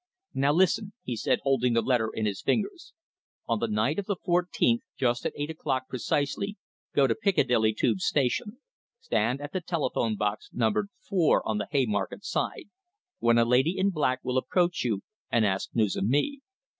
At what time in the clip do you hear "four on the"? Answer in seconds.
11.07-11.67